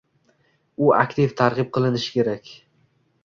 U 0.85 0.87
aktiv 1.01 1.35
targʻib 1.43 1.69
qilinishi 1.77 2.13
kerak. 2.17 2.53